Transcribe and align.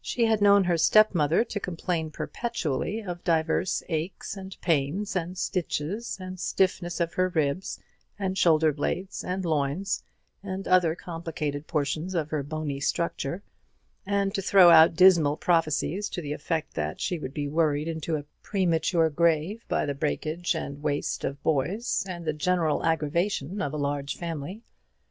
She 0.00 0.24
had 0.24 0.40
known 0.40 0.64
her 0.64 0.78
step 0.78 1.14
mother 1.14 1.44
to 1.44 1.60
complain 1.60 2.10
perpetually 2.10 3.02
of 3.02 3.22
divers 3.22 3.82
aches, 3.90 4.34
and 4.34 4.58
pains, 4.62 5.14
and 5.14 5.36
"stitches," 5.36 6.16
and 6.18 6.40
stiffness 6.40 7.00
of 7.00 7.12
her 7.12 7.28
ribs 7.28 7.78
and 8.18 8.38
shoulder 8.38 8.72
blades 8.72 9.22
and 9.22 9.44
loins, 9.44 10.02
and 10.42 10.66
other 10.66 10.94
complicated 10.94 11.66
portions 11.66 12.14
of 12.14 12.30
her 12.30 12.42
bony 12.42 12.80
structure, 12.80 13.42
and 14.06 14.34
to 14.34 14.40
throw 14.40 14.70
out 14.70 14.96
dismal 14.96 15.36
prophecies 15.36 16.08
to 16.08 16.22
the 16.22 16.32
effect 16.32 16.72
that 16.72 16.98
she 16.98 17.18
would 17.18 17.34
be 17.34 17.46
worried 17.46 17.88
into 17.88 18.16
a 18.16 18.24
premature 18.42 19.10
grave 19.10 19.66
by 19.68 19.84
the 19.84 19.92
breakage 19.92 20.54
and 20.54 20.82
waste 20.82 21.24
of 21.24 21.42
boys, 21.42 22.06
and 22.08 22.24
the 22.24 22.32
general 22.32 22.82
aggravation 22.86 23.60
of 23.60 23.74
a 23.74 23.76
large 23.76 24.16
family. 24.16 24.62